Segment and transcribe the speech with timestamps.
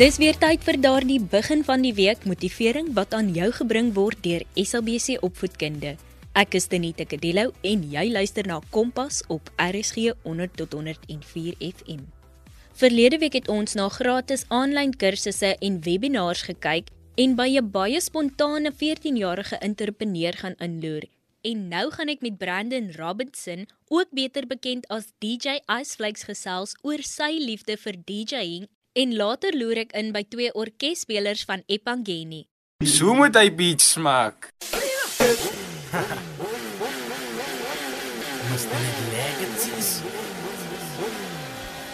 [0.00, 4.22] Dis weer tyd vir daardie begin van die week motivering wat aan jou gebring word
[4.24, 5.90] deur SABC Opvoedkunde.
[6.40, 12.00] Ek is Denita Kadelo en jy luister na Kompas op RSG 100 tot 104 FM.
[12.80, 16.88] Verlede week het ons na gratis aanlyn kursusse en webinars gekyk
[17.20, 21.04] en by 'n baie spontane 14-jarige entrepreneur gaan inloer.
[21.44, 27.02] En nou gaan ek met Brandon Robinson, ook beter bekend as DJ Iceflakes gesels oor
[27.02, 32.48] sy liefde vir DJing En later loer ek in by twee orkesspelers van Epangeni.
[32.82, 34.50] So moet hy beats maak.
[38.50, 38.82] Must be
[39.14, 40.02] legacies.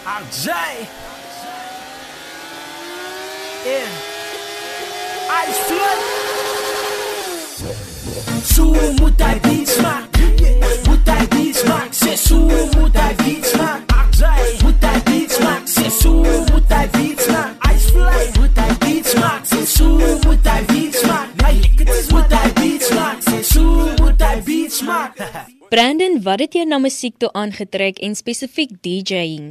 [0.09, 0.89] I'm Jay.
[3.67, 3.93] Yeah.
[5.45, 6.01] Ice flood.
[8.55, 9.56] So moet hy beats
[25.69, 29.49] Brandon, wat het jou na musiek toe aangetrek en spesifiek DJing?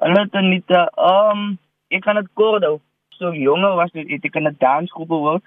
[0.00, 0.86] Hallo Tanita.
[0.96, 1.58] Um
[1.92, 2.78] ek kan dit kort hou.
[3.18, 5.44] So jonger was dit het ek in 'n dansgroep gewerk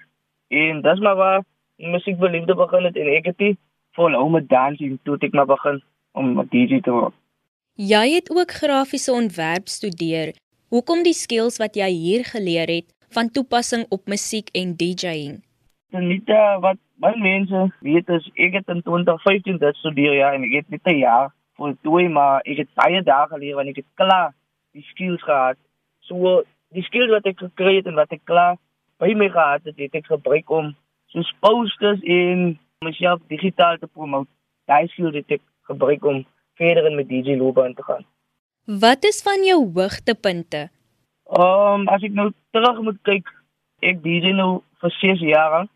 [0.50, 1.42] en dis maar waar
[1.76, 3.58] musiek beliefde begin het en ek het dit
[3.98, 7.14] volhou met dans en toe ek maar begin om 'n DJ te word.
[7.74, 10.34] Jy het ook grafiese ontwerp studeer.
[10.68, 15.42] Hoekom die skills wat jy hier geleer het van toepassing op musiek en DJing?
[15.92, 20.54] Tanita, wat baie mense weet is ek het in 2015 dit studeer ja en ek
[20.60, 24.32] het net 'n jaar voltooi maar ek het baie dae geleer wanneer ek het klaar
[24.72, 25.58] die skills gehad.
[26.08, 28.56] So die skills wat ek gekry het en wat ek klaar
[29.02, 30.74] by my gehad het, het ek gebruik om
[31.12, 34.30] soos posters en myself digitaal te promote.
[34.70, 36.24] Daai skills het ek gebruik om
[36.60, 38.04] verder in my DJ loopbaan te gaan.
[38.64, 40.70] Wat is van jou hoogtepunte?
[41.26, 43.28] Um as ek nou terug moet kyk,
[43.82, 45.66] ek DJ nou vir 6 jaar.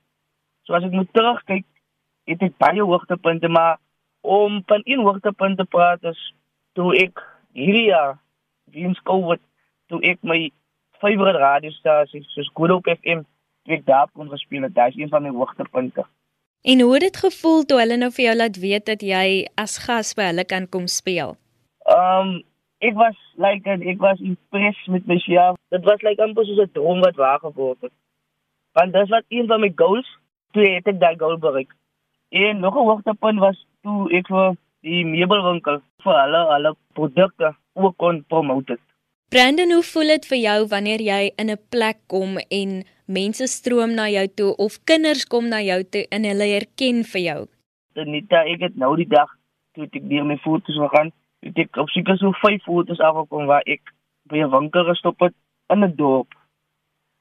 [0.67, 1.67] So as ek moet terugkyk,
[2.27, 3.79] het ek baie hoogtepunte, maar
[4.27, 6.19] om van een hoogtepunt te praat is
[6.75, 7.23] toe ek
[7.55, 8.17] hierdie jaar
[8.75, 9.41] weens COVID
[9.87, 10.51] toe ek my
[11.01, 13.23] favorite radiostasie soos Good Hope FM
[13.71, 14.75] ek daar kon gespeel het.
[14.75, 16.05] Dit is een van my hoogtepunte.
[16.67, 19.79] En hoe het dit gevoel toe hulle nou vir jou laat weet dat jy as
[19.87, 21.37] gas by hulle kan kom speel?
[21.95, 22.43] Um
[22.83, 25.59] ek was like ek was impressed met myself.
[25.71, 27.95] Dit was like amper soos 'n droom wat waar geword het.
[28.73, 30.09] Want dit was een van my goals
[30.53, 31.73] toe het ek daai goal bereik.
[32.31, 37.97] En nog 'n hoogtepunt was toe ek vir die meubelwinkel vir hulle hulle produkte ook
[37.97, 38.79] kon promote.
[39.29, 43.95] Brandon, hoe voel dit vir jou wanneer jy in 'n plek kom en mense stroom
[43.95, 47.41] na jou toe of kinders kom na jou toe en hulle herken vir jou?
[47.97, 49.31] Anita, ek het nou die dag
[49.75, 51.13] toe ek deur my foto's gegaan,
[51.43, 53.83] het ek op seker so 5 foto's afgekom waar ek
[54.31, 55.35] by 'n winkel gestop het
[55.75, 56.31] in 'n dorp.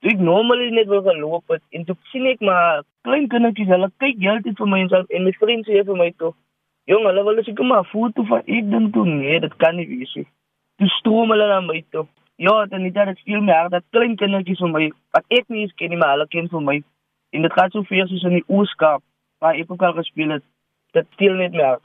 [0.06, 3.88] Toe ek normally net wil geloop het en toe sien ek maar klein kindertjies, hulle
[4.04, 6.30] kyk heeltyd vir my en, sal, en my vriende sê vir my toe,
[6.86, 9.88] "Jong, hulle wil seker maar 'n foto van ek dink toe nee, dit kan nie
[9.88, 10.28] wees nie."
[10.78, 12.06] Toe stroom hulle na my toe.
[12.38, 15.74] Ja, dan net dit my hart dat klein kindertjies vir my wat ek nie eens
[15.74, 16.84] ken nie, maar hulle ken vir my.
[17.34, 19.02] En dit gaan so veel soos in die Ooskaap
[19.40, 20.44] waar ek ook al gespeel het.
[20.94, 21.82] Dit speel net hart.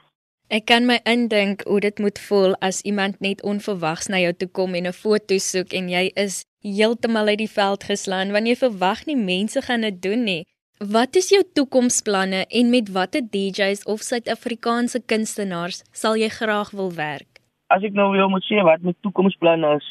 [0.51, 4.49] Ek kan my indink hoe dit moet voel as iemand net onverwags na jou toe
[4.49, 8.57] kom en 'n foto soek en jy is heeltemal uit die veld geslaan want jy
[8.61, 10.43] verwag nie mense gaan dit doen nie.
[10.81, 16.95] Wat is jou toekomsplanne en met watter DJs of Suid-Afrikaanse kunstenaars sal jy graag wil
[16.97, 17.43] werk?
[17.69, 19.89] As ek nou wil moet sê wat my toekomsplanne is,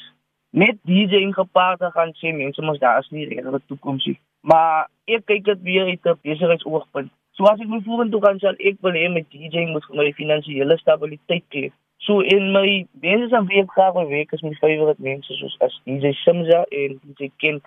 [0.49, 4.17] met DJing gepaard gaan sê mense mos daar is nie regte toekoms nie.
[4.41, 7.11] Maar ek kyk dit weer uit 'n besigheidsoogpunt.
[7.37, 10.77] So as ek my vorentoe gaan sal ek wil hê met DJing moet my finansiële
[10.77, 11.71] stabiliteit gee.
[12.05, 15.57] So in my mense aan wie ek graag wil werk is my favorite mense soos
[15.65, 17.63] as DJ Simza en DJ Kent.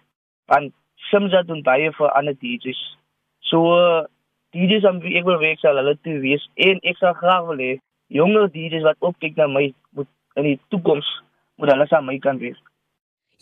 [0.48, 0.72] Want
[1.10, 2.80] Simza doen baie vir ander DJs.
[3.50, 4.02] So uh,
[4.56, 7.72] DJs wie ek wil werk sal hulle toe wees en ek sal graag wil hê
[8.12, 10.10] jonger DJs wat opkyk na my moet
[10.40, 11.08] in die toekoms
[11.60, 12.58] moet hulle saam my kan wees.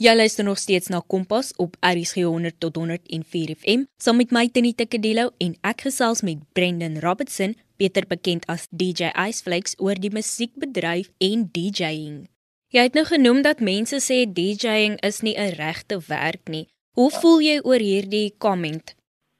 [0.00, 4.46] Jy luister nog steeds na Kompas op RSG 100 tot 104 FM saam met my
[4.48, 10.12] Tini Tikkedilo en ek gesels met Brendan Robertson, beter bekend as DJ Iceflakes oor die
[10.12, 12.28] musiekbedryf en DJing.
[12.70, 16.66] Jy het nou genoem dat mense sê DJing is nie 'n regte werk nie.
[16.98, 18.94] Hoe voel jy oor hierdie comment?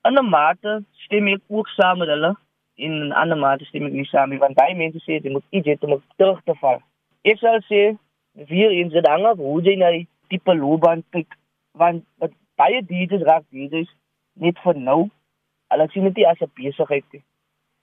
[0.09, 2.33] In 'n mate stem ek ook saam met hulle
[2.75, 5.45] in 'n ander mate stem ek nie saam nie want baie mense sê jy moet
[5.51, 6.79] iets hê om terug te val.
[7.25, 7.99] Ek sal sê
[8.49, 11.31] vir in se danga hoe jy na die tipe loopbaan kyk
[11.73, 12.05] want
[12.57, 13.91] baie DJs raak DJs
[14.35, 15.01] net vir nou.
[15.71, 17.23] Hulle sien dit as 'n besigheid.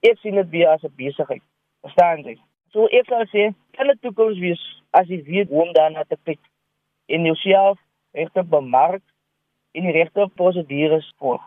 [0.00, 1.42] Ek sien dit weer as 'n besigheid.
[1.82, 2.38] Verstaan jy?
[2.72, 6.16] So ek sal sê, kan dit toekoms wees as jy weet hoe om daarna te
[6.24, 6.40] kyk
[7.08, 7.78] en jouself
[8.12, 9.02] regte bemark
[9.72, 11.42] en die regte prosedures volg.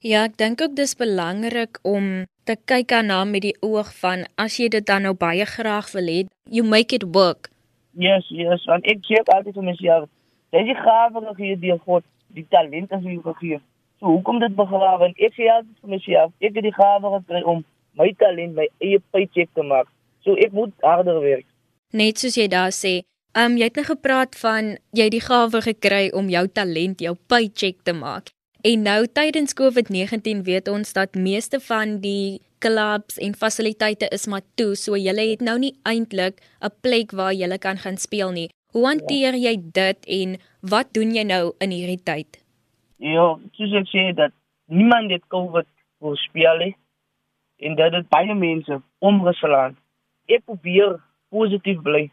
[0.00, 4.56] Ja, ek dink ook dis belangrik om te kyk daarna met die oog van as
[4.56, 7.50] jy dit dan nou baie graag wil hê, you make it work.
[7.92, 10.08] Yes, yes, want ek sê altyd vir myself,
[10.54, 13.60] dis die gawe gegee deur God, die talent is jou gegee.
[14.00, 15.10] So hoekom dit begrawe?
[15.10, 17.64] En ek sê altyd vir myself, ek het die gawe gekry om
[17.98, 19.88] my talent my eie paycheck te maak.
[20.24, 21.46] So ek moet harder werk.
[21.92, 23.00] Net soos jy daar sê,
[23.38, 27.16] um jy het nou gepraat van jy het die gawe gekry om jou talent, jou
[27.30, 28.30] paycheck te maak.
[28.66, 34.44] En nou tydens COVID-19 weet ons dat meeste van die clubs en fasiliteite is maar
[34.60, 38.50] toe, so jy het nou nie eintlik 'n plek waar jy kan gaan speel nie.
[38.72, 42.38] Hoe hanteer jy dit en wat doen jy nou in hierdie tyd?
[42.98, 44.32] Ja, soos ek sê dat
[44.68, 45.66] niemand het COVID
[46.00, 46.74] wil speel nie
[47.60, 49.76] en dit baie mense omgeslaan.
[50.28, 50.98] Ek probeer
[51.30, 52.08] positief bly.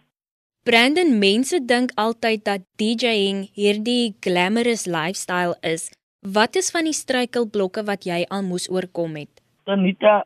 [0.68, 5.88] Brandon, mense dink altyd dat DJing hierdie glamorous lifestyle is.
[6.22, 9.32] Wat is van die struikelblokke wat jy al moes oorkom het?
[9.66, 10.24] Anita,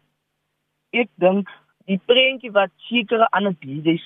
[0.94, 1.52] ek dink
[1.86, 4.02] die prentjie wat sekere ander DJs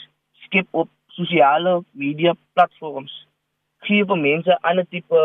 [0.48, 3.14] skep op sosiale media platforms
[3.88, 5.22] gee vir mense 'n ander tipe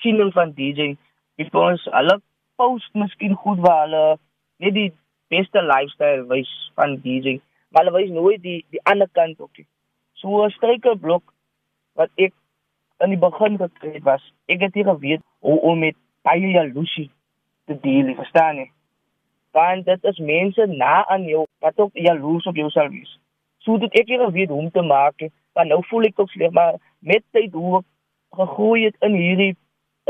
[0.00, 0.96] siening van DJ.
[1.36, 2.16] Because hulle
[2.56, 4.18] post miskien goed waar hulle
[4.62, 4.92] net die
[5.32, 7.38] beste lifestyle wys van DJ,
[7.72, 9.68] maar hulle wys nooit die die ander kant ook nie.
[10.20, 11.24] So 'n struikelblok
[11.98, 12.32] wat ek
[13.02, 17.10] in die begin gekry het was, ek het nie geweet hoe om met baie jaloesie
[17.66, 18.68] te deel, verstaan jy?
[19.52, 23.18] Want dit is mense na aan jou wat ook jaloers op jou sal wees.
[23.58, 26.50] So dit ek hier weet hoe om te maak, want nou voel ek ook sleg,
[26.50, 29.56] maar met tyd hoe ek gegroei het in hierdie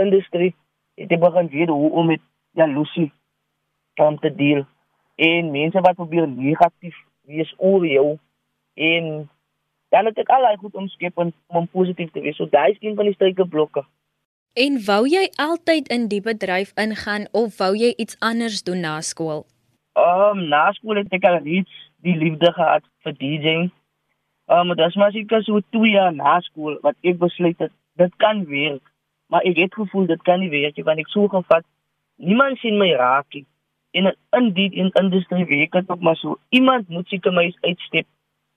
[0.01, 0.53] industrie,
[1.01, 2.23] het ek begin weet hoe om met
[2.57, 3.11] jaloesie
[4.01, 4.65] om te deel.
[5.23, 6.97] En mense wat probeer negatief
[7.31, 8.19] wees oor jou
[8.75, 9.09] en
[9.93, 12.37] dan het ek al daai goed omskep om, om positief te wees.
[12.41, 13.85] So daai is een van die struikelblokke.
[14.53, 18.99] En wou jy altyd in die bedryf ingaan of wou jy iets anders doen na
[19.01, 19.45] skool?
[20.01, 21.73] Ehm um, na skool het ek al iets
[22.05, 23.71] die liefde gehad vir DJing.
[24.49, 27.73] Ehm um, dit was maar seker so 2 jaar na skool wat ek besluit het
[28.01, 28.85] dit kan werk.
[29.29, 31.69] Maar ek het gevoel dit kan nie werk nie want ek so gevat
[32.17, 33.47] niemand sien my raak nie.
[33.93, 38.07] En in die in industrie werk dit ook maar so iemand moet seker my uitstep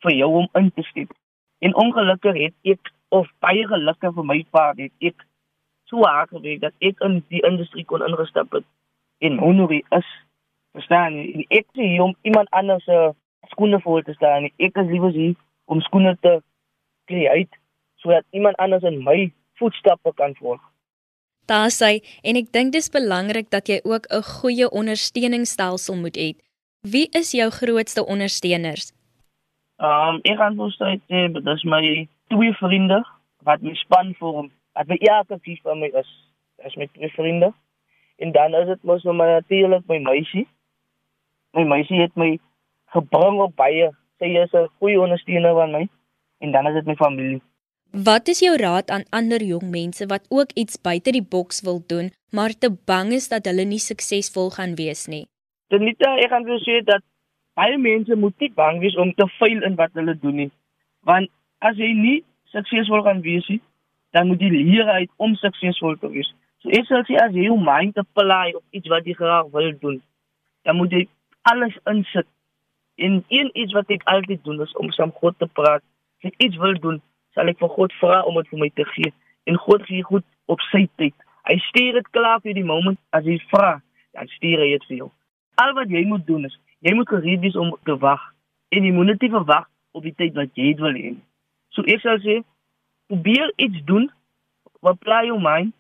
[0.06, 1.12] vir jou om in te step.
[1.60, 5.26] En ongelukkig het ek of baie gelukkig vir my pa het ek
[5.90, 8.66] so hard gewerk dat ek in die industrie kon ingestap het
[9.26, 10.08] en honorie is
[10.76, 12.98] verstaan jy ek sê hier om iemand anders se
[13.54, 15.36] skoene voor te staan ek is liewer hier
[15.72, 16.40] om skoene te
[17.12, 17.62] create
[18.04, 19.20] sodat iemand anders in my
[19.62, 20.64] voetstappe kan volg
[21.51, 26.30] daar sê en ek dink dis belangrik dat jy ook 'n goeie ondersteuningsstelsel moet hê.
[26.81, 28.94] Wie is jou grootste ondersteuners?
[29.77, 31.00] Um ek gaan sou sê
[31.33, 33.03] dit is my twee vriende
[33.44, 36.09] wat my span vorm wat my elke keer van my is
[36.65, 37.53] is my vriende.
[38.18, 40.48] En dan is dit mos nou maar natuurlik my meisie.
[41.53, 42.39] My meisie het my
[42.86, 45.88] gebring op baie sy is 'n goeie ondersteuner van my
[46.39, 47.41] en dan is dit my familie
[47.92, 51.84] Wat is jou raad aan ander jong mense wat ook iets buite die boks wil
[51.88, 55.26] doen, maar te bang is dat hulle nie suksesvol gaan wees nie?
[55.72, 57.04] Denita, ek gaan wil sê dat
[57.56, 60.51] baie mense moet nie bang wees om te faal in wat hulle doen nie.
[61.08, 61.32] Want
[61.63, 62.18] as jy nie
[62.51, 63.62] suksesvol gaan wees nie,
[64.12, 66.34] dan moet jy leer uit om suksesvol te wees.
[66.63, 69.72] So ek sal sê as jy jou mind plaai op iets wat jy graag wil
[69.82, 70.01] doen,
[70.68, 71.04] dan moet jy
[71.48, 72.27] alles insit.
[72.96, 75.84] En een iets wat ek altyd doen is om saam God te praat.
[76.24, 77.01] As ek iets wil doen,
[77.36, 79.13] sal ek vir God vra om dit vir my te gee.
[79.46, 81.15] En God gee goed op sy tyd.
[81.46, 83.75] Hy stuur dit klaar vir die moment as jy vra,
[84.18, 85.10] dan stuur hy dit vir jou.
[85.62, 88.24] Al wat jy moet doen is, jy moet gereed wees om te wag
[88.74, 91.13] en jy moet net wag op die tyd wat jy dit wil hê.
[91.75, 92.42] So ek sal sê
[93.12, 94.10] probeer iets doen
[94.86, 95.74] wat bly jou mind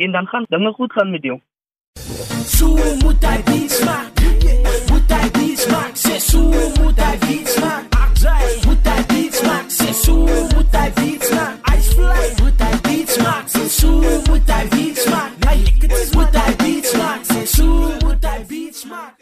[0.00, 1.38] en dan gaan dinge goed gaan met jou.
[2.56, 4.24] So moet hy beats maak.
[4.90, 5.94] Moet hy beats maak.
[5.94, 7.89] Sê so moet hy beats maak.
[9.90, 11.66] So moet hy beats maak.
[11.74, 12.26] Ice fly.
[12.38, 13.48] Moet hy beats maak.
[13.50, 13.90] Sê so
[14.28, 15.34] moet hy beats maak.
[16.14, 17.26] Moet hy beats maak.
[17.26, 17.66] Sê so
[18.04, 19.18] moet hy beats maak.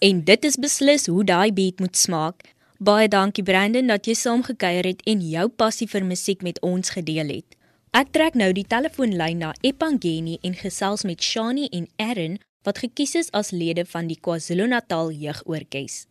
[0.00, 2.48] En dit is beslis hoe daai beat moet smaak.
[2.80, 7.28] Baie dankie Brandon dat jy saamgekuier het en jou passie vir musiek met ons gedeel
[7.36, 7.58] het.
[7.92, 13.18] Ek trek nou die telefoonlyn na Epangeni en gesels met Shani en Aaron wat gekies
[13.18, 16.07] is as lede van die KwaZulu-Natal Jeugoorkes.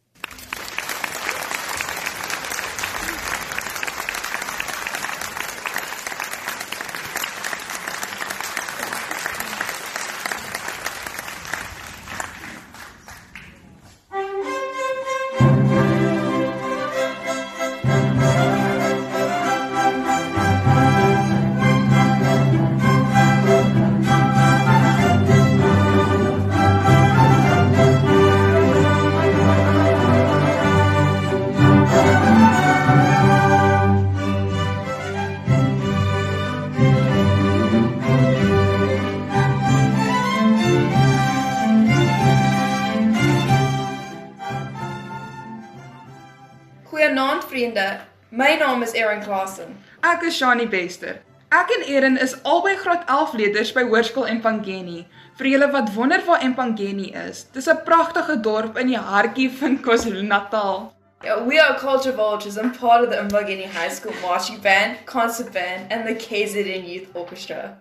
[47.67, 48.01] Goeienaand.
[48.31, 49.75] My naam is Erin Klassen.
[50.03, 51.19] Ek is Shani Bester.
[51.51, 55.05] Ek en Erin is albei graad 11 leerders by Hoërskool Empangeni.
[55.37, 59.79] Vir julle wat wonder waar Empangeni is, dis 'n pragtige dorp in die hartjie van
[59.81, 60.93] KwaZulu-Natal.
[61.23, 65.51] Yeah, we are culture vultures and part of the Mbagini High School marching band, concert
[65.51, 67.77] band, and the KZN Youth Orchestra.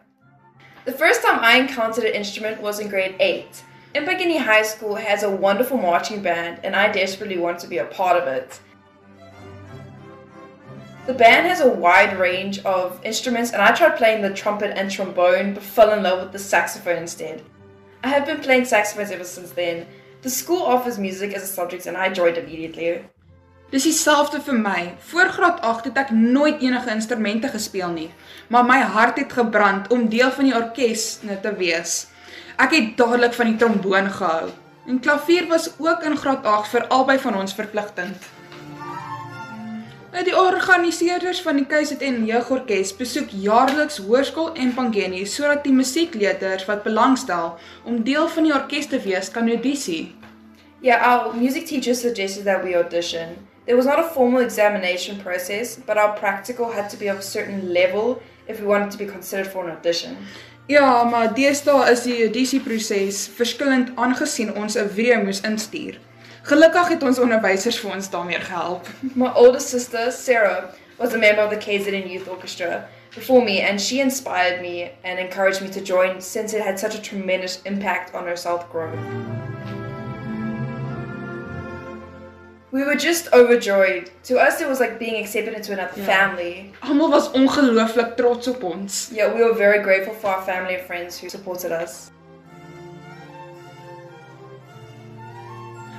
[0.85, 3.63] The first time I encountered an instrument was in grade 8.
[3.95, 7.85] Mbagini High School has a wonderful marching band, and I desperately want to be a
[7.85, 8.61] part of it.
[11.07, 14.91] The band has a wide range of instruments, and I tried playing the trumpet and
[14.91, 17.43] trombone, but fell in love with the saxophone instead.
[18.03, 19.87] I have been playing saxophones ever since then.
[20.23, 23.05] The school offers music as a subject, and I joined immediately.
[23.71, 24.95] Dis dieselfde vir my.
[24.99, 28.11] Voor graad 8 het ek nooit enige instrumente gespeel nie,
[28.51, 32.07] maar my hart het gebrand om deel van die orkes te wees.
[32.59, 34.51] Ek het dadelik van die tromboon gehou.
[34.87, 38.35] En klavier was ook in graad 8 vir albei van ons verpligtend.
[40.25, 46.87] Die organiseerders van die KZN Jeugorkes besoek jaarliks hoërskool en Pangeni sodat die musiekleerders wat
[46.87, 47.51] belangstel
[47.85, 50.15] om deel van die orkes te wees kan audisie.
[50.81, 53.37] Yeah, our music teacher suggested that we audition.
[53.67, 57.23] There was not a formal examination process, but our practical had to be of a
[57.23, 60.17] certain level if we wanted to be considered for an audition.
[60.67, 66.01] Ja, maar deesdae is die audisieproses verskillend aangesien ons 'n video moes instuur.
[66.47, 68.87] Gelukkig het ons onderwysers vir ons daarmee gehelp.
[69.19, 72.85] My older sister, Sarah, was a member of the KZN Youth Orchestra
[73.15, 76.95] before me, and she inspired me and encouraged me to join since it had such
[76.95, 78.97] a tremendous impact on her self growth.
[82.71, 84.11] We were just overjoyed.
[84.25, 86.07] To us, it was like being accepted into another Yeah.
[86.07, 86.73] family.
[86.83, 89.09] Almal was ongelooflik trots op ons.
[89.13, 92.11] Yeah, we were very grateful for our family and friends who supported us.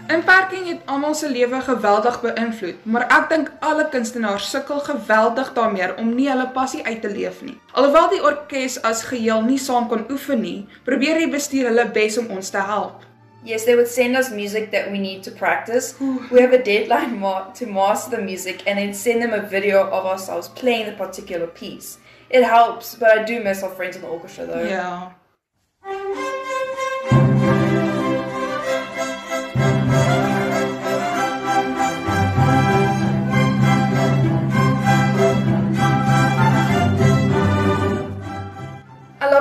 [0.08, 5.90] Inperking het almal se lewe geweldig beïnvloed, maar ek dink alle kunstenaars sukkel geweldig daarmee
[6.00, 7.58] om nie hulle passie uit te leef nie.
[7.74, 12.18] Alhoewel die orkes as geheel nie saam kon oefen nie, probeer die bestuur hulle bes
[12.18, 13.04] om ons te help.
[13.44, 15.94] Yes, they would send us music that we need to practice.
[16.32, 19.84] We have a deadline ma- to master the music and then send them a video
[19.90, 21.98] of ourselves playing the particular piece.
[22.30, 24.68] It helps, but I do miss our friends in the orchestra though.
[24.68, 25.16] Ja.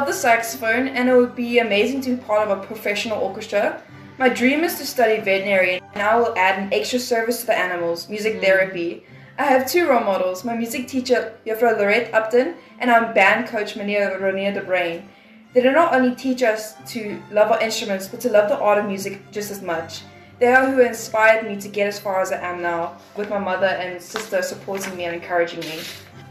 [0.06, 3.82] Love the saxophone and it would be amazing to be part of a professional orchestra.
[4.18, 7.58] My dream is to study veterinary and I will add an extra service to the
[7.58, 8.40] animals, music mm.
[8.40, 9.04] therapy.
[9.36, 13.75] I have two role models, my music teacher, Jeffra Lorette Upton, and our band coach,
[13.75, 15.08] Mania Ronia de Brain.
[15.52, 18.78] They do not only teach us to love our instruments, but to love the art
[18.78, 20.02] of music just as much.
[20.38, 23.38] They are who inspired me to get as far as I am now, with my
[23.38, 25.80] mother and sister supporting me and encouraging me.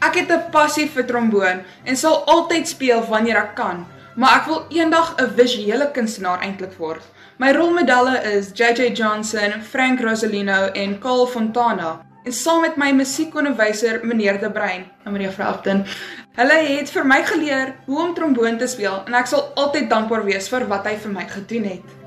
[0.06, 3.86] Ek het 'n passie vir tromboon en sal altyd speel wanneer ek kan,
[4.16, 7.02] maar ek wil eendag 'n visuele kunstenaar eintlik word.
[7.38, 12.06] My rolmodelle is JJ Johnson, Frank Rosalino en Carl Fontana.
[12.24, 15.86] En saam met my musiekonderwyser meneer De Bruin en meneer Frampton.
[16.36, 20.24] Hulle het vir my geleer hoe om tromboon te speel en ek sal altyd dankbaar
[20.24, 22.05] wees vir wat hy vir my gedoen het.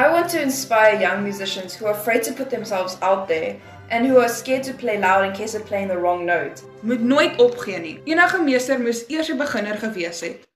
[0.00, 4.06] I want to inspire young musicians who are afraid to put themselves out there and
[4.06, 6.62] who are scared to play loud in case of playing the wrong note.
[6.82, 8.00] Moet nooit opgee nie.
[8.04, 10.48] Enige meester moes eers 'n beginner gewees het.